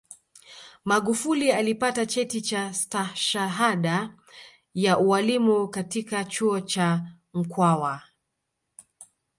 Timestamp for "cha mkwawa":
6.61-8.01